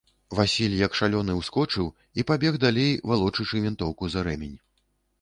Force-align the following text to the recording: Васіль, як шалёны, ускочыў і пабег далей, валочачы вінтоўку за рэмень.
Васіль, 0.37 0.77
як 0.79 0.97
шалёны, 0.99 1.35
ускочыў 1.41 1.93
і 2.21 2.27
пабег 2.33 2.59
далей, 2.65 2.93
валочачы 3.13 3.65
вінтоўку 3.71 4.03
за 4.17 4.29
рэмень. 4.31 4.61